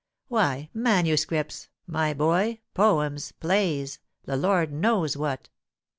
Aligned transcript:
Why, 0.29 0.71
manu 0.73 1.15
scripts, 1.15 1.67
my 1.85 2.11
boy— 2.15 2.61
poems— 2.73 3.33
plays— 3.39 3.99
the 4.25 4.35
Lord 4.35 4.73
knows 4.73 5.15
what 5.15 5.49